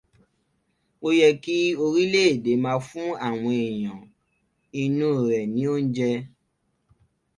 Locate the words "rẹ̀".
5.27-5.45